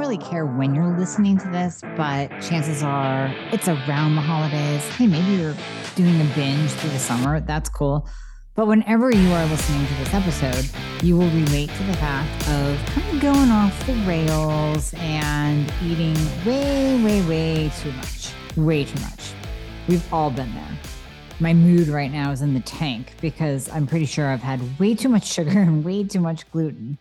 [0.00, 4.82] don't really care when you're listening to this, but chances are it's around the holidays.
[4.96, 5.54] Hey, maybe you're
[5.94, 7.40] doing a binge through the summer.
[7.40, 8.08] That's cool.
[8.54, 12.78] But whenever you are listening to this episode, you will relate to the fact of
[12.94, 18.32] kind of going off the rails and eating way, way, way too much.
[18.56, 19.34] Way too much.
[19.86, 20.78] We've all been there.
[21.40, 24.94] My mood right now is in the tank because I'm pretty sure I've had way
[24.94, 26.96] too much sugar and way too much gluten.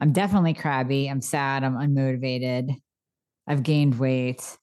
[0.00, 1.08] I'm definitely crabby.
[1.08, 1.62] I'm sad.
[1.62, 2.74] I'm unmotivated.
[3.46, 4.56] I've gained weight.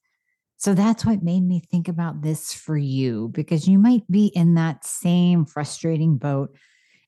[0.58, 4.55] So that's what made me think about this for you because you might be in
[4.55, 6.55] that same frustrating boat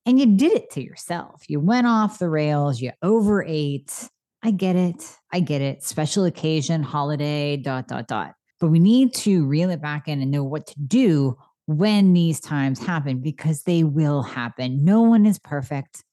[0.06, 1.44] and you did it to yourself.
[1.48, 4.10] You went off the rails, you overate.
[4.44, 5.04] I get it.
[5.34, 5.84] I get it.
[5.84, 8.36] Special occasion, holiday, dot, dot, dot.
[8.60, 12.40] But we need to reel it back in and know what to do when these
[12.40, 14.84] times happen because they will happen.
[14.84, 16.04] No one is perfect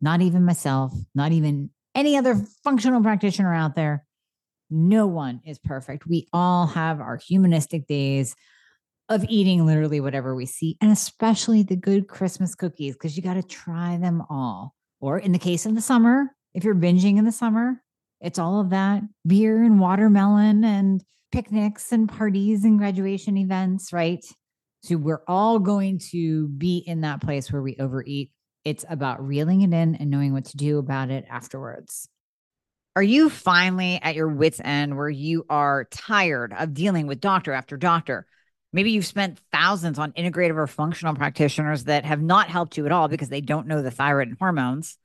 [0.00, 4.04] not even myself, not even any other functional practitioner out there.
[4.70, 6.06] No one is perfect.
[6.06, 8.36] We all have our humanistic days
[9.08, 13.34] of eating literally whatever we see, and especially the good Christmas cookies, because you got
[13.34, 14.74] to try them all.
[15.00, 17.82] Or in the case of the summer, if you're binging in the summer,
[18.20, 21.02] it's all of that beer and watermelon and
[21.32, 24.24] picnics and parties and graduation events, right?
[24.82, 28.30] So we're all going to be in that place where we overeat
[28.64, 32.08] it's about reeling it in and knowing what to do about it afterwards.
[32.96, 37.52] Are you finally at your wits' end where you are tired of dealing with doctor
[37.52, 38.26] after doctor?
[38.72, 42.92] Maybe you've spent thousands on integrative or functional practitioners that have not helped you at
[42.92, 44.96] all because they don't know the thyroid and hormones.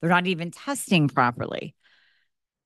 [0.00, 1.74] They're not even testing properly.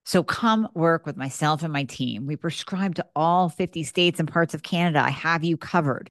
[0.04, 2.26] So come work with myself and my team.
[2.26, 5.00] We prescribe to all 50 states and parts of Canada.
[5.00, 6.10] I have you covered.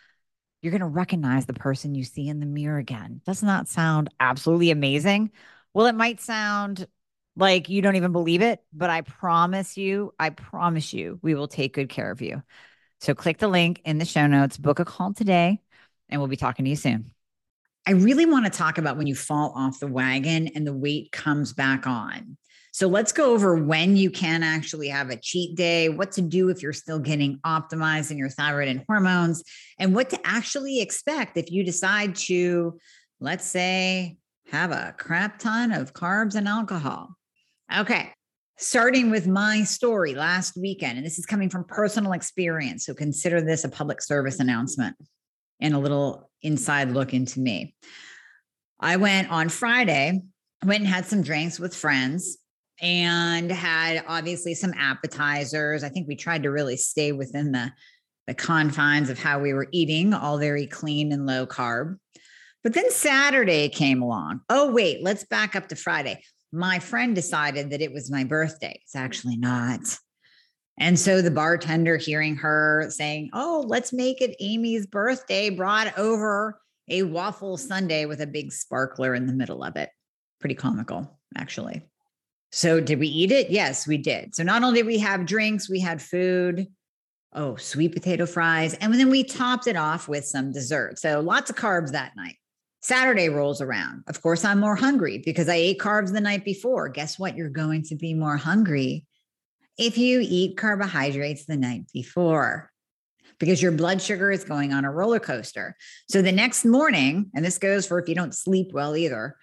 [0.61, 3.21] you're going to recognize the person you see in the mirror again.
[3.25, 5.31] Doesn't that sound absolutely amazing?
[5.73, 6.87] Well, it might sound
[7.35, 11.47] like you don't even believe it, but I promise you, I promise you, we will
[11.47, 12.43] take good care of you.
[12.99, 15.59] So click the link in the show notes, book a call today,
[16.09, 17.11] and we'll be talking to you soon.
[17.87, 21.11] I really want to talk about when you fall off the wagon and the weight
[21.11, 22.37] comes back on.
[22.73, 26.47] So let's go over when you can actually have a cheat day, what to do
[26.47, 29.43] if you're still getting optimized in your thyroid and hormones,
[29.77, 32.79] and what to actually expect if you decide to,
[33.19, 34.17] let's say,
[34.51, 37.09] have a crap ton of carbs and alcohol.
[37.77, 38.11] Okay.
[38.57, 42.85] Starting with my story last weekend, and this is coming from personal experience.
[42.85, 44.95] So consider this a public service announcement
[45.59, 47.75] and a little inside look into me.
[48.79, 50.21] I went on Friday,
[50.63, 52.37] went and had some drinks with friends
[52.81, 55.83] and had obviously some appetizers.
[55.83, 57.71] I think we tried to really stay within the
[58.27, 61.97] the confines of how we were eating, all very clean and low carb.
[62.63, 64.41] But then Saturday came along.
[64.47, 66.23] Oh, wait, let's back up to Friday.
[66.51, 68.79] My friend decided that it was my birthday.
[68.83, 69.81] It's actually not.
[70.77, 76.59] And so the bartender, hearing her saying, Oh, let's make it Amie's birthday, brought over
[76.89, 79.89] a waffle sundae with a big sparkler in the middle of it.
[80.39, 81.81] Pretty comical, actually.
[82.51, 83.49] So, did we eat it?
[83.49, 84.35] Yes, we did.
[84.35, 86.67] So, not only did we have drinks, we had food.
[87.33, 88.73] Oh, sweet potato fries.
[88.75, 90.99] And then we topped it off with some dessert.
[90.99, 92.35] So, lots of carbs that night.
[92.81, 94.03] Saturday rolls around.
[94.07, 96.89] Of course, I'm more hungry because I ate carbs the night before.
[96.89, 97.37] Guess what?
[97.37, 99.05] You're going to be more hungry
[99.77, 102.71] if you eat carbohydrates the night before
[103.39, 105.75] because your blood sugar is going on a roller coaster.
[106.09, 109.35] So the next morning, and this goes for if you don't sleep well either,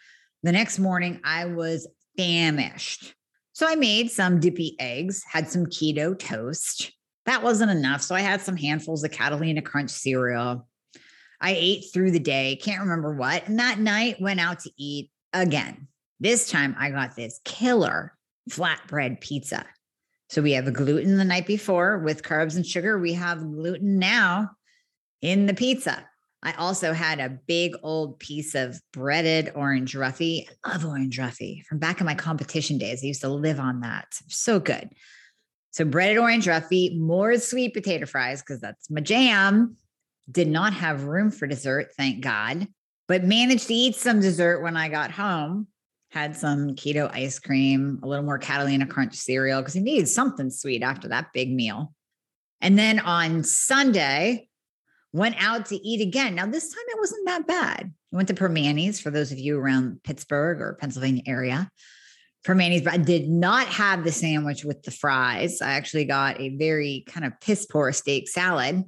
[0.43, 3.15] the next morning I was famished.
[3.53, 6.93] So I made some dippy eggs, had some keto toast.
[7.25, 8.03] That wasn't enough.
[8.03, 10.69] So I had some handfuls of Catalina Crunch cereal.
[11.41, 13.49] I ate through the day, can't remember what.
[13.49, 15.89] And that night went out to eat again.
[16.21, 18.13] This time I got this killer
[18.51, 19.65] flatbread pizza.
[20.31, 22.99] So we have a gluten the night before with carbs and sugar.
[22.99, 24.51] We have gluten now
[25.23, 26.05] in the pizza.
[26.43, 30.47] I also had a big old piece of breaded orange roughy.
[30.65, 33.01] I love orange roughy from back in my competition days.
[33.03, 34.07] I used to live on that.
[34.29, 34.91] So good.
[35.73, 39.77] So breaded orange roughy, more sweet potato fries because that's my jam.
[40.31, 42.69] Did not have room for dessert, thank God,
[43.09, 45.67] but managed to eat some dessert when I got home.
[46.11, 50.51] Had some keto ice cream, a little more Catalina Crunch cereal because he needed something
[50.51, 51.93] sweet after that big meal.
[52.61, 54.48] And then on Sunday,
[55.13, 56.35] went out to eat again.
[56.35, 57.93] Now, this time it wasn't that bad.
[58.13, 61.71] I went to Primanti's for those of you around Pittsburgh or Pennsylvania area.
[62.45, 65.61] Primanti's, but I did not have the sandwich with the fries.
[65.61, 68.85] I actually got a very kind of piss poor steak salad.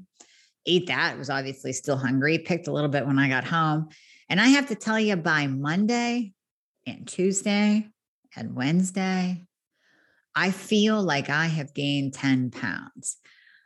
[0.66, 1.18] Ate that.
[1.18, 2.38] Was obviously still hungry.
[2.38, 3.88] Picked a little bit when I got home.
[4.28, 6.32] And I have to tell you, by Monday
[6.86, 7.88] and Tuesday
[8.36, 9.44] and Wednesday,
[10.34, 13.16] I feel like I have gained 10 pounds.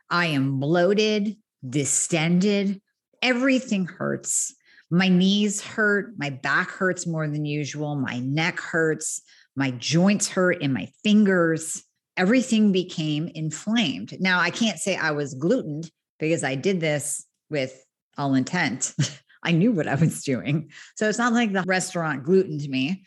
[0.09, 1.37] I am bloated,
[1.69, 2.81] distended,
[3.21, 4.53] everything hurts.
[4.91, 9.21] My knees hurt, my back hurts more than usual, my neck hurts,
[9.55, 11.83] my joints hurt in my fingers.
[12.17, 14.19] Everything became inflamed.
[14.19, 15.89] Now, I can't say I was glutened
[16.19, 17.83] because I did this with
[18.17, 18.93] all intent.
[19.43, 20.71] I knew what I was doing.
[20.95, 23.05] So it's not like the restaurant glutened me.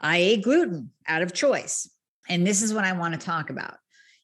[0.00, 1.88] I ate gluten out of choice.
[2.28, 3.76] And this is what I want to talk about.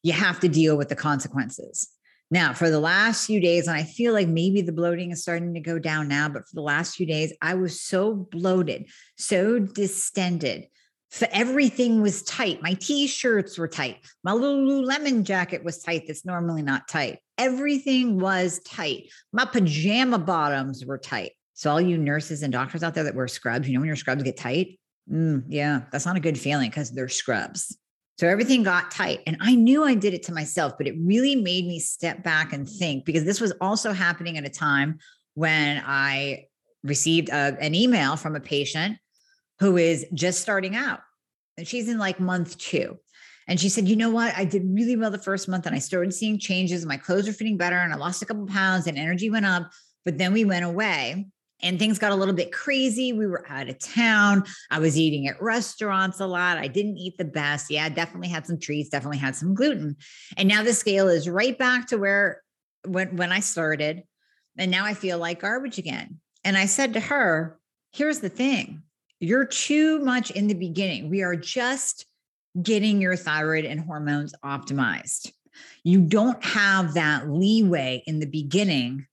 [0.02, 1.88] You have to deal with the consequences.
[2.30, 5.54] Now, for the last few days, and I feel like maybe the bloating is starting
[5.54, 9.58] to go down now, but for the last few days, I was so bloated, so
[9.58, 10.66] distended.
[11.10, 12.62] So everything was tight.
[12.62, 14.04] My t-shirts were tight.
[14.24, 16.04] My Lululemon jacket was tight.
[16.06, 17.20] That's normally not tight.
[17.38, 19.04] Everything was tight.
[19.32, 21.32] My pajama bottoms were tight.
[21.54, 23.96] So all you nurses and doctors out there that wear scrubs, you know when your
[23.96, 24.78] scrubs get tight?
[25.10, 27.76] Mm, yeah, that's not a good feeling because they're scrubs.
[28.18, 29.20] So everything got tight.
[29.26, 32.52] And I knew I did it to myself, but it really made me step back
[32.52, 34.98] and think because this was also happening at a time
[35.34, 36.46] when I
[36.82, 38.98] received a, an email from a patient
[39.60, 41.00] who is just starting out.
[41.56, 42.98] And she's in like month two.
[43.46, 44.36] And she said, You know what?
[44.36, 46.84] I did really well the first month and I started seeing changes.
[46.84, 49.70] My clothes are fitting better and I lost a couple pounds and energy went up.
[50.04, 51.28] But then we went away
[51.62, 53.12] and things got a little bit crazy.
[53.12, 54.44] We were out of town.
[54.70, 56.58] I was eating at restaurants a lot.
[56.58, 57.70] I didn't eat the best.
[57.70, 59.96] Yeah, definitely had some treats, definitely had some gluten.
[60.36, 62.42] And now the scale is right back to where
[62.86, 64.04] when when I started.
[64.56, 66.20] And now I feel like garbage again.
[66.44, 67.58] And I said to her,
[67.92, 68.82] here's the thing.
[69.20, 71.10] You're too much in the beginning.
[71.10, 72.06] We are just
[72.62, 75.32] getting your thyroid and hormones optimized.
[75.82, 79.06] You don't have that leeway in the beginning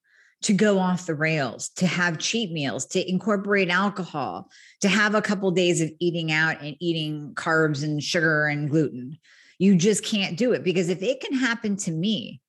[0.45, 4.47] to go off the rails, to have cheat meals, to incorporate alcohol,
[4.79, 9.17] to have a couple days of eating out and eating carbs and sugar and gluten.
[9.57, 12.41] You just can't do it because if it can happen to me,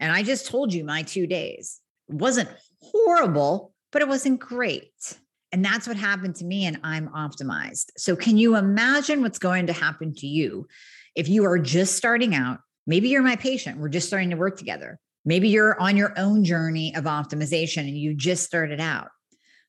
[0.00, 2.48] and I just told you my two days, wasn't
[2.82, 5.16] horrible, but it wasn't great.
[5.52, 7.92] And that's what happened to me, and I'm optimized.
[7.96, 10.66] So, can you imagine what's going to happen to you
[11.14, 12.58] if you are just starting out?
[12.84, 14.98] Maybe you're my patient, we're just starting to work together.
[15.24, 19.08] Maybe you're on your own journey of optimization and you just started out.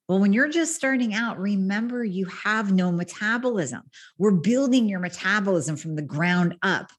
[0.07, 3.81] Well, when you're just starting out, remember you have no metabolism.
[4.17, 6.91] We're building your metabolism from the ground up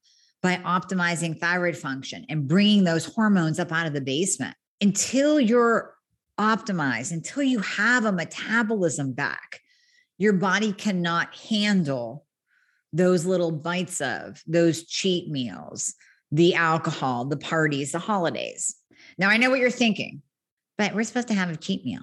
[0.42, 4.56] by optimizing thyroid function and bringing those hormones up out of the basement.
[4.80, 5.94] Until you're
[6.38, 9.60] optimized, until you have a metabolism back,
[10.18, 12.26] your body cannot handle
[12.92, 15.94] those little bites of those cheat meals,
[16.36, 18.76] the alcohol, the parties, the holidays.
[19.16, 20.20] Now, I know what you're thinking,
[20.76, 22.02] but we're supposed to have a cheat meal.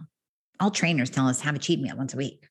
[0.60, 2.48] All trainers tell us to have a cheat meal once a week.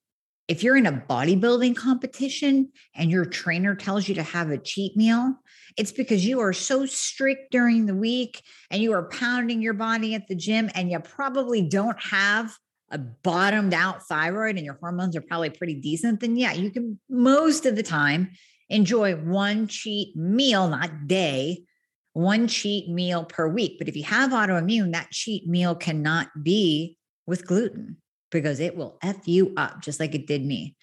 [0.46, 4.96] If you're in a bodybuilding competition and your trainer tells you to have a cheat
[4.96, 5.34] meal,
[5.76, 10.14] it's because you are so strict during the week and you are pounding your body
[10.14, 12.56] at the gym and you probably don't have
[12.90, 17.00] a bottomed out thyroid and your hormones are probably pretty decent, then yeah, you can
[17.08, 18.30] most of the time
[18.68, 21.64] enjoy one cheat meal, not day,
[22.12, 23.76] one cheat meal per week.
[23.78, 27.96] But if you have autoimmune, that cheat meal cannot be with gluten
[28.30, 30.76] because it will F you up just like it did me.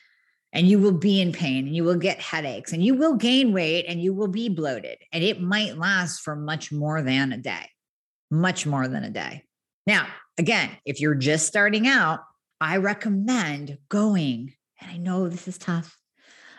[0.51, 3.53] And you will be in pain and you will get headaches and you will gain
[3.53, 4.97] weight and you will be bloated.
[5.11, 7.69] And it might last for much more than a day,
[8.31, 9.43] much more than a day.
[9.85, 10.07] Now,
[10.39, 12.21] again, if you're just starting out,
[12.59, 15.97] I recommend going, and I know this is tough,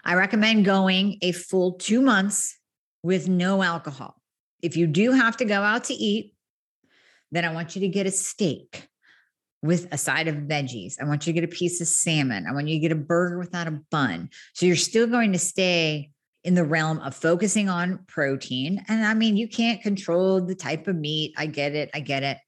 [0.04, 2.56] I recommend going a full two months
[3.02, 4.19] with no alcohol.
[4.62, 6.34] If you do have to go out to eat,
[7.30, 8.88] then I want you to get a steak
[9.62, 10.94] with a side of veggies.
[11.00, 12.46] I want you to get a piece of salmon.
[12.48, 14.30] I want you to get a burger without a bun.
[14.54, 16.10] So you're still going to stay
[16.44, 18.82] in the realm of focusing on protein.
[18.88, 21.34] And I mean, you can't control the type of meat.
[21.36, 21.90] I get it.
[21.92, 22.38] I get it.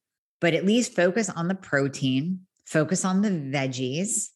[0.40, 4.28] But at least focus on the protein, focus on the veggies,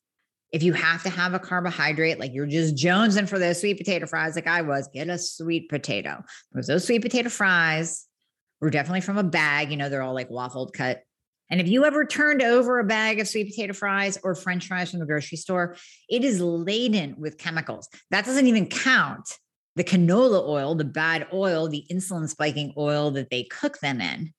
[0.57, 4.07] if you have to have a carbohydrate, like you're just jonesing for those sweet potato
[4.07, 6.25] fries, like I was, get a sweet potato.
[6.51, 8.07] Because those sweet potato fries
[8.63, 9.71] were definitely from a bag.
[9.71, 11.03] You know, they're all like waffled cut.
[11.51, 14.91] And if you ever turned over a bag of sweet potato fries or french fries
[14.91, 15.77] from the grocery store,
[16.09, 17.87] it is laden with chemicals.
[18.11, 19.29] That doesn't even count
[19.75, 24.33] the canola oil, the bad oil, the insulin spiking oil that they cook them in.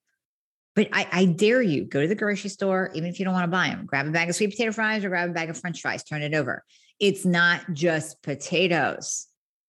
[0.77, 3.45] But I, I, dare you go to the grocery store, even if you don't want
[3.45, 5.59] to buy them, grab a bag of sweet potato fries or grab a bag of
[5.59, 6.63] french fries, turn it over.
[6.99, 9.25] It's not just potatoes.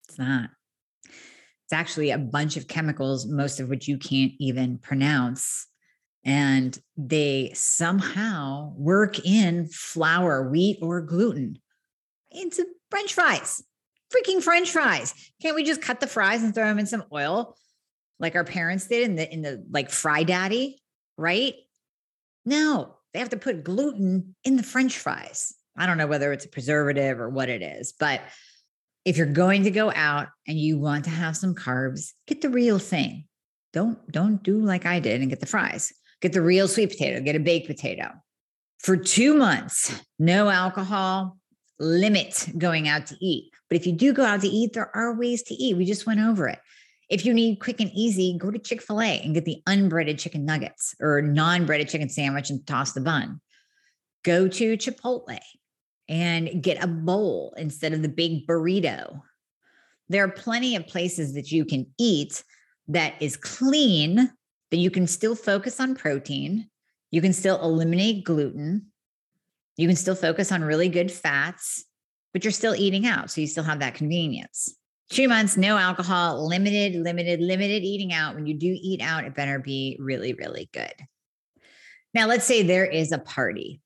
[0.07, 0.51] It's not.
[1.05, 5.67] It's actually a bunch of chemicals, most of which you can't even pronounce.
[6.25, 11.59] And they somehow work in flour, wheat, or gluten
[12.31, 13.65] into french fries
[14.15, 15.15] freaking french fries.
[15.41, 17.57] Can't we just cut the fries and throw them in some oil
[18.19, 20.81] like our parents did in the in the like fry daddy,
[21.19, 21.55] right?
[22.47, 25.53] No, they have to put gluten in the french fries.
[25.77, 28.23] I don't know whether it's a preservative or what it is, but
[29.05, 32.49] if you're going to go out and you want to have some carbs, get the
[32.49, 33.25] real thing.
[33.73, 35.93] Don't don't do like I did and get the fries.
[36.21, 38.11] Get the real sweet potato, get a baked potato.
[38.81, 41.37] For 2 months, no alcohol,
[41.79, 43.53] limit going out to eat.
[43.69, 45.77] But if you do go out to eat, there are ways to eat.
[45.77, 46.59] We just went over it.
[47.09, 50.19] If you need quick and easy, go to Chick fil A and get the unbreaded
[50.19, 53.41] chicken nuggets or non breaded chicken sandwich and toss the bun.
[54.25, 55.39] Go to Chipotle
[56.09, 59.23] and get a bowl instead of the big burrito.
[60.09, 62.43] There are plenty of places that you can eat
[62.89, 64.31] that is clean,
[64.71, 66.69] that you can still focus on protein.
[67.11, 68.87] You can still eliminate gluten.
[69.77, 71.85] You can still focus on really good fats
[72.33, 73.31] but you're still eating out.
[73.31, 74.77] So you still have that convenience.
[75.11, 78.35] Two months, no alcohol, limited, limited, limited eating out.
[78.35, 80.93] When you do eat out, it better be really, really good.
[82.13, 83.81] Now, let's say there is a party.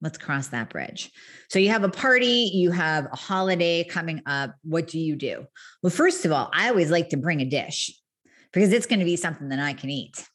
[0.00, 1.10] Let's cross that bridge.
[1.48, 4.54] So you have a party, you have a holiday coming up.
[4.62, 5.46] What do you do?
[5.82, 7.98] Well, first of all, I always like to bring a dish
[8.52, 10.28] because it's going to be something that I can eat.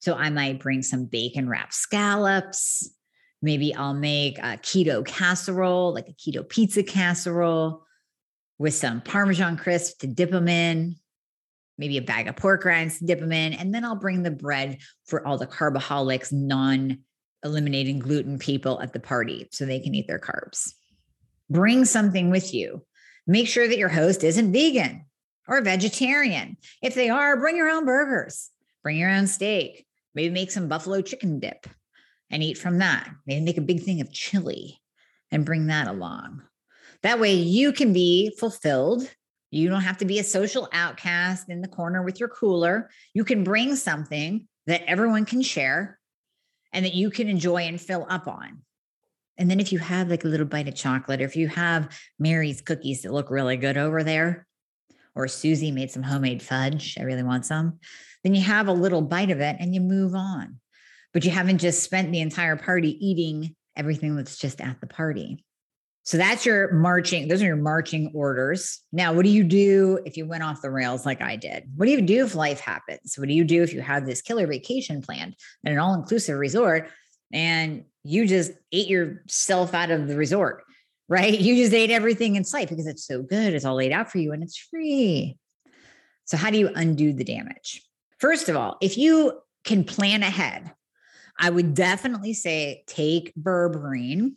[0.00, 2.90] So I might bring some bacon wrapped scallops.
[3.40, 7.83] Maybe I'll make a keto casserole, like a keto pizza casserole
[8.58, 10.96] with some Parmesan crisp to dip them in,
[11.78, 13.52] maybe a bag of pork rinds to dip them in.
[13.52, 16.98] And then I'll bring the bread for all the carboholics, non
[17.44, 20.72] eliminating gluten people at the party so they can eat their carbs.
[21.50, 22.84] Bring something with you.
[23.26, 25.04] Make sure that your host isn't vegan
[25.46, 26.56] or vegetarian.
[26.82, 28.50] If they are, bring your own burgers,
[28.82, 31.66] bring your own steak, maybe make some buffalo chicken dip
[32.30, 33.10] and eat from that.
[33.26, 34.80] Maybe make a big thing of chili
[35.30, 36.42] and bring that along.
[37.04, 39.08] That way you can be fulfilled.
[39.52, 42.90] You don't have to be a social outcast in the corner with your cooler.
[43.14, 46.00] You can bring something that everyone can share
[46.72, 48.62] and that you can enjoy and fill up on.
[49.38, 51.96] And then if you have like a little bite of chocolate, or if you have
[52.18, 54.46] Mary's cookies that look really good over there,
[55.14, 57.78] or Susie made some homemade fudge, I really want some,
[58.24, 60.58] then you have a little bite of it and you move on
[61.14, 65.44] but you haven't just spent the entire party eating everything that's just at the party.
[66.04, 68.80] So that's your marching, those are your marching orders.
[68.92, 71.64] Now, what do you do if you went off the rails like I did?
[71.76, 73.14] What do you do if life happens?
[73.16, 75.34] What do you do if you have this killer vacation planned
[75.64, 76.90] at an all inclusive resort
[77.32, 80.64] and you just ate yourself out of the resort,
[81.08, 81.38] right?
[81.38, 83.54] You just ate everything in sight because it's so good.
[83.54, 85.38] It's all laid out for you and it's free.
[86.26, 87.82] So, how do you undo the damage?
[88.18, 90.72] First of all, if you can plan ahead,
[91.38, 94.32] I would definitely say take berberine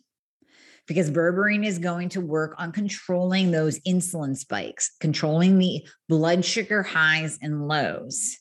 [0.88, 6.82] because berberine is going to work on controlling those insulin spikes, controlling the blood sugar
[6.82, 8.38] highs and lows.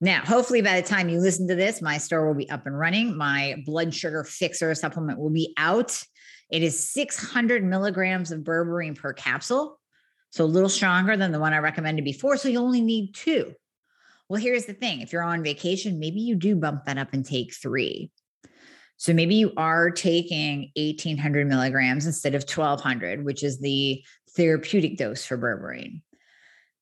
[0.00, 2.76] Now, hopefully, by the time you listen to this, my store will be up and
[2.76, 3.16] running.
[3.16, 6.02] My blood sugar Fixxr supplement will be out.
[6.50, 9.78] It is 600 milligrams of berberine per capsule.
[10.30, 12.36] So a little stronger than the one I recommended before.
[12.36, 13.54] So you only need two.
[14.28, 17.24] Well, here's the thing if you're on vacation, maybe you do bump that up and
[17.24, 18.10] take three.
[19.02, 24.00] So maybe you are taking 1800 milligrams instead of 1200, which is the
[24.36, 26.02] therapeutic dose for berberine.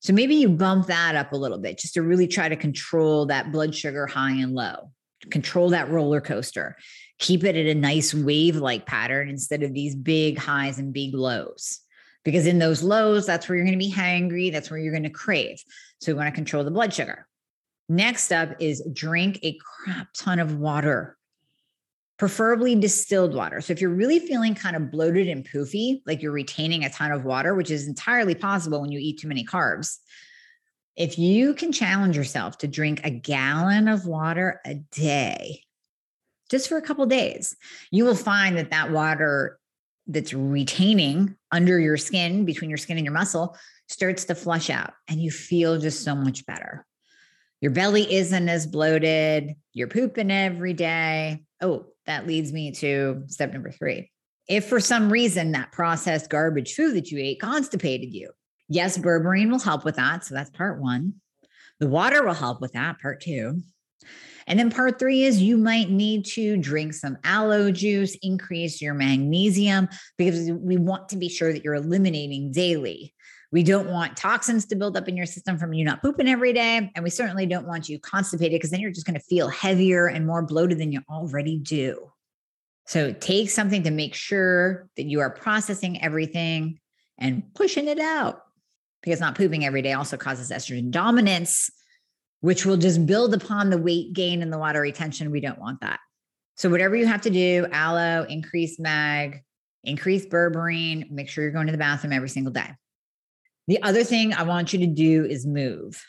[0.00, 3.25] So maybe you bump that up a little bit just to really try to control
[3.27, 4.91] that blood sugar high and low,
[5.31, 6.77] control that roller coaster,
[7.19, 11.15] keep it at a nice wave like pattern instead of these big highs and big
[11.15, 11.81] lows.
[12.23, 14.53] Because in those lows, that's where you're going to be hangry.
[14.53, 15.62] That's where you're going to crave.
[16.03, 17.27] So we want to control the blood sugar.
[17.89, 21.17] Next up is drink a crap ton of water,
[22.21, 23.62] preferably distilled water.
[23.62, 27.12] So if you're really feeling kind of bloated and poofy, like you're retaining a ton
[27.12, 29.97] of water, which is entirely possible when you eat too many carbs,
[30.97, 35.62] if you can challenge yourself to drink a gallon of water a day,
[36.50, 37.57] just for a couple days,
[37.91, 39.59] you will find that that water
[40.07, 43.57] that's retaining under your skin, between your skin and your muscle,
[43.89, 46.85] starts to flush out and you feel just so much better
[47.61, 51.43] your belly isn't as bloated, you're pooping every day.
[51.61, 54.11] Oh, that leads me to step number three.
[54.49, 58.31] If for some reason that processed garbage food that you ate constipated you,
[58.73, 60.25] Yes, berberine will help with that.
[60.25, 61.14] So that's part one.
[61.81, 63.61] The water will help with that, part two.
[64.47, 68.95] And then part three is you might need to drink some aloe juice, increase your
[68.95, 73.12] magnesium, because we want to be sure that you're eliminating daily.
[73.52, 76.52] We don't want toxins to build up in your system from you not pooping every
[76.52, 76.90] day.
[76.95, 80.07] And we certainly don't want you constipated because then you're just going to feel heavier
[80.07, 82.11] and more bloated than you already do.
[82.87, 86.78] So take something to make sure that you are processing everything
[87.19, 88.42] and pushing it out
[89.02, 91.71] because not pooping every day also causes estrogen dominance,
[92.40, 95.30] which will just build upon the weight gain and the water retention.
[95.30, 96.00] We don't want that.
[96.57, 99.42] So, whatever you have to do, aloe, increase mag,
[99.85, 102.71] increase berberine, make sure you're going to the bathroom every single day.
[103.71, 106.05] The other thing I want you to do is move.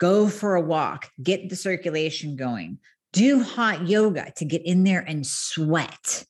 [0.00, 2.80] Go for a walk, get the circulation going,
[3.12, 6.26] do hot yoga to get in there and sweat.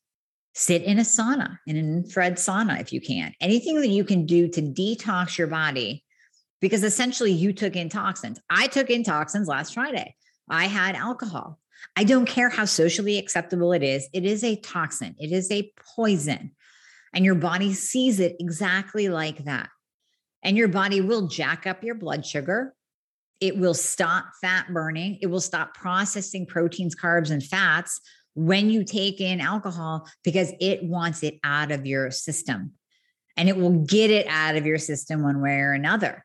[0.53, 3.33] Sit in a sauna, in an infrared sauna if you can.
[3.41, 6.05] Anything that you can do to detox your body,
[6.61, 8.39] because essentially you took in toxins.
[8.51, 10.15] I took in toxins last Friday.
[10.51, 11.59] I had alcohol.
[11.97, 15.73] I don't care how socially acceptable it is, it is a toxin, it is a
[15.97, 16.51] poison.
[17.15, 19.71] And your body sees it exactly like that.
[20.43, 22.75] And your body will jack up your blood sugar.
[23.41, 25.19] It will stop fat burning.
[25.21, 28.01] It will stop processing proteins, carbs, and fats
[28.35, 32.73] when you take in alcohol because it wants it out of your system
[33.37, 36.25] and it will get it out of your system one way or another.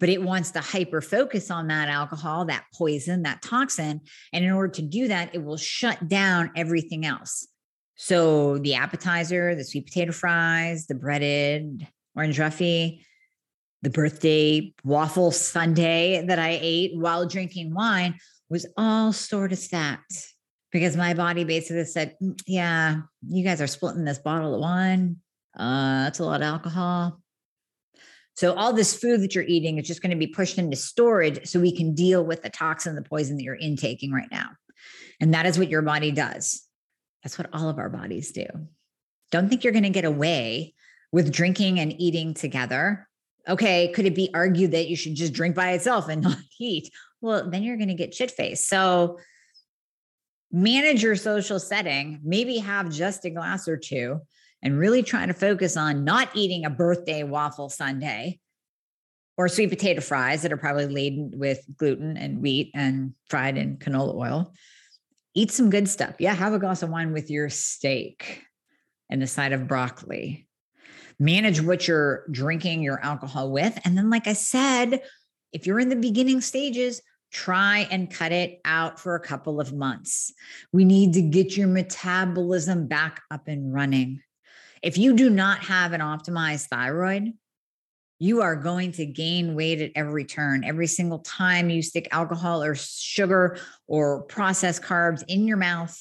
[0.00, 4.02] But it wants to hyper focus on that alcohol, that poison, that toxin.
[4.32, 7.48] And in order to do that, it will shut down everything else.
[7.96, 13.02] So the appetizer, the sweet potato fries, the breaded orange roughy,
[13.82, 18.18] the birthday waffle sundae that I ate while drinking wine
[18.48, 20.34] was all sort of stacked
[20.72, 22.96] because my body basically said, mm, yeah,
[23.28, 25.16] you guys are splitting this bottle of wine.
[25.58, 27.20] Uh, that's a lot of alcohol.
[28.34, 31.48] So all this food that you're eating is just going to be pushed into storage
[31.48, 34.50] so we can deal with the toxin, the poison that you're intaking right now.
[35.20, 36.62] And that is what your body does.
[37.22, 38.46] That's what all of our bodies do.
[39.32, 40.74] Don't think you're going to get away
[41.10, 43.07] with drinking and eating together.
[43.48, 46.90] Okay, could it be argued that you should just drink by itself and not eat?
[47.20, 48.68] Well, then you're going to get shit faced.
[48.68, 49.18] So
[50.52, 54.20] manage your social setting, maybe have just a glass or two,
[54.62, 58.38] and really try to focus on not eating a birthday waffle sundae
[59.36, 63.76] or sweet potato fries that are probably laden with gluten and wheat and fried in
[63.76, 64.52] canola oil.
[65.34, 66.16] Eat some good stuff.
[66.18, 68.42] Yeah, have a glass of wine with your steak
[69.08, 70.47] and the side of broccoli.
[71.18, 73.78] Manage what you're drinking your alcohol with.
[73.84, 75.00] And then, like I said,
[75.52, 77.02] if you're in the beginning stages,
[77.32, 80.32] try and cut it out for a couple of months.
[80.72, 84.22] We need to get your metabolism back up and running.
[84.82, 87.32] If you do not have an optimized thyroid,
[88.20, 90.64] you are going to gain weight at every turn.
[90.64, 96.00] Every single time you stick alcohol or sugar or processed carbs in your mouth,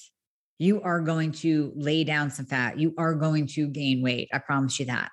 [0.57, 2.79] you are going to lay down some fat.
[2.79, 4.29] You are going to gain weight.
[4.33, 5.11] I promise you that.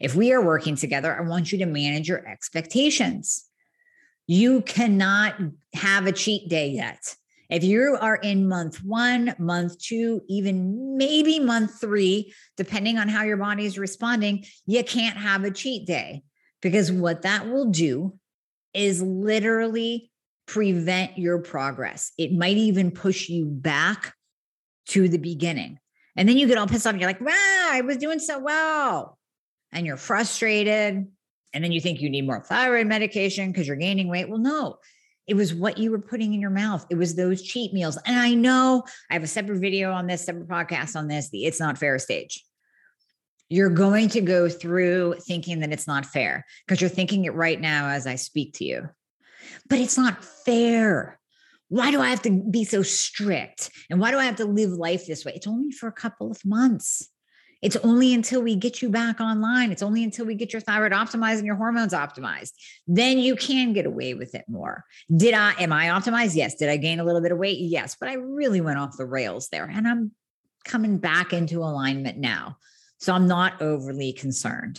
[0.00, 3.44] If we are working together, I want you to manage your expectations.
[4.26, 5.34] You cannot
[5.74, 7.14] have a cheat day yet.
[7.50, 13.24] If you are in month one, month two, even maybe month three, depending on how
[13.24, 16.22] your body is responding, you can't have a cheat day
[16.62, 18.18] because what that will do
[18.72, 20.10] is literally
[20.46, 22.12] prevent your progress.
[22.16, 24.14] It might even push you back
[24.92, 25.78] to the beginning.
[26.16, 27.32] And then you get all pissed off and you're like, wow,
[27.72, 29.18] I was doing so well.
[29.72, 31.06] And you're frustrated
[31.54, 34.28] and then you think you need more thyroid medication because you're gaining weight.
[34.28, 34.78] Well, no,
[35.26, 36.86] it was what you were putting in your mouth.
[36.90, 37.98] It was those cheat meals.
[38.06, 41.44] And I know I have a separate video on this, separate podcast on this, the
[41.46, 42.44] It's Not Fair stage.
[43.48, 47.60] You're going to go through thinking that it's not fair because you're thinking it right
[47.60, 48.88] now as I speak to you.
[49.68, 51.18] But it's not fair.
[51.72, 53.70] Why do I have to be so strict?
[53.88, 55.32] And why do I have to live life this way?
[55.34, 57.08] It's only for a couple of months.
[57.62, 59.72] It's only until we get you back online.
[59.72, 62.50] It's only until we get your thyroid optimized and your hormones optimized.
[62.86, 64.84] Then you can get away with it more.
[65.16, 66.36] Did I, am I optimized?
[66.36, 66.56] Yes.
[66.56, 67.58] Did I gain a little bit of weight?
[67.58, 67.96] Yes.
[67.98, 70.10] But I really went off the rails there and I'm
[70.66, 72.58] coming back into alignment now.
[72.98, 74.78] So I'm not overly concerned.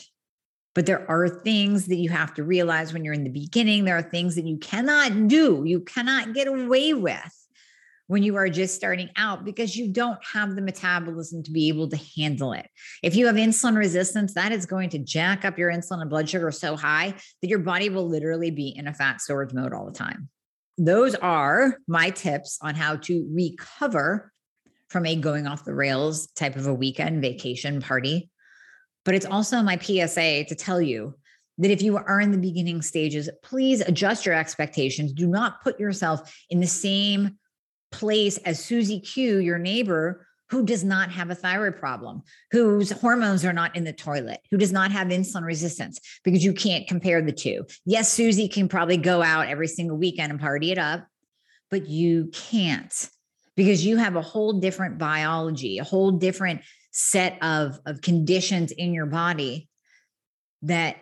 [0.75, 3.86] But there are things that you have to realize when you're in the beginning.
[3.86, 7.39] There are things that you cannot do, you cannot get away with
[8.07, 11.88] when you are just starting out because you don't have the metabolism to be able
[11.89, 12.67] to handle it.
[13.01, 16.29] If you have insulin resistance, that is going to jack up your insulin and blood
[16.29, 19.86] sugar so high that your body will literally be in a fat storage mode all
[19.86, 20.29] the time.
[20.77, 24.31] Those are my tips on how to recover
[24.89, 28.29] from a going off the rails type of a weekend vacation party.
[29.05, 31.15] But it's also my PSA to tell you
[31.57, 35.13] that if you are in the beginning stages, please adjust your expectations.
[35.13, 37.37] Do not put yourself in the same
[37.91, 43.45] place as Susie Q, your neighbor, who does not have a thyroid problem, whose hormones
[43.45, 47.21] are not in the toilet, who does not have insulin resistance, because you can't compare
[47.21, 47.65] the two.
[47.85, 51.07] Yes, Susie can probably go out every single weekend and party it up,
[51.71, 53.09] but you can't
[53.55, 56.61] because you have a whole different biology, a whole different
[56.93, 59.67] set of, of conditions in your body
[60.62, 60.97] that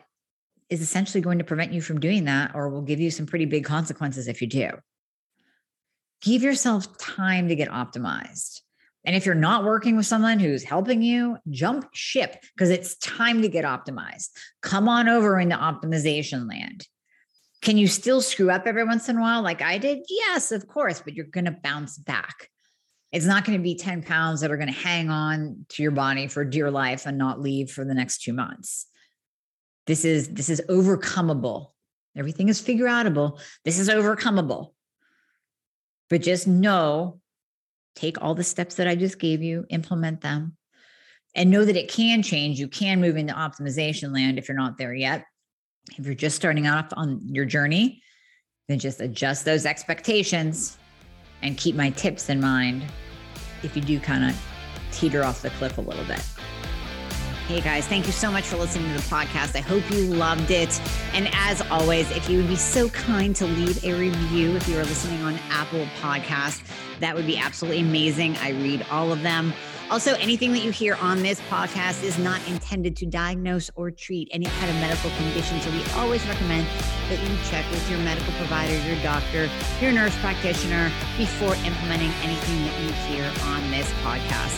[0.69, 3.45] is essentially going to prevent you from doing that or will give you some pretty
[3.45, 4.71] big consequences if you do.
[6.21, 8.61] Give yourself time to get optimized.
[9.03, 13.41] And if you're not working with someone who's helping you, jump ship because it's time
[13.41, 14.29] to get optimized.
[14.61, 16.87] Come on over into optimization land.
[17.61, 19.99] Can you still screw up every once in a while like I did?
[20.07, 22.49] Yes, of course, but you're going to bounce back.
[23.11, 25.91] It's not going to be 10 pounds that are going to hang on to your
[25.91, 28.87] body for dear life and not leave for the next two months.
[29.85, 31.71] This is this is overcomable.
[32.15, 33.39] Everything is figure outable.
[33.65, 34.73] This is overcomable.
[36.09, 37.19] But just know,
[37.95, 40.55] take all the steps that I just gave you, implement them,
[41.35, 42.59] and know that it can change.
[42.59, 45.25] You can move into optimization land if you're not there yet.
[45.97, 48.03] If you're just starting off on your journey,
[48.67, 50.77] then just adjust those expectations
[51.41, 52.83] and keep my tips in mind
[53.63, 54.41] if you do kind of
[54.91, 56.23] teeter off the cliff a little bit.
[57.47, 59.55] Hey guys, thank you so much for listening to the podcast.
[59.57, 60.79] I hope you loved it.
[61.13, 64.77] And as always, if you would be so kind to leave a review if you
[64.77, 66.61] are listening on Apple Podcast,
[67.01, 68.37] that would be absolutely amazing.
[68.37, 69.53] I read all of them.
[69.91, 74.29] Also, anything that you hear on this podcast is not intended to diagnose or treat
[74.31, 75.59] any kind of medical condition.
[75.59, 76.65] So we always recommend
[77.09, 79.49] that you check with your medical provider, your doctor,
[79.81, 84.57] your nurse practitioner before implementing anything that you hear on this podcast.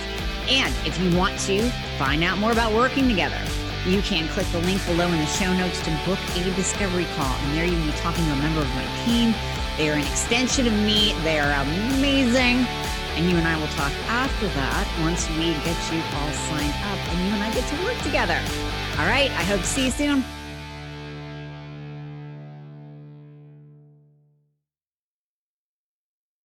[0.52, 1.68] And if you want to
[1.98, 3.42] find out more about working together,
[3.88, 7.36] you can click the link below in the show notes to book a discovery call.
[7.36, 9.34] And there you will be talking to a member of my team.
[9.78, 11.14] They are an extension of me.
[11.24, 12.68] They are amazing.
[13.16, 17.00] And you and I will talk after that once we get you all signed up
[17.10, 18.40] and you and I get to work together.
[18.98, 19.30] All right.
[19.32, 20.24] I hope to see you soon.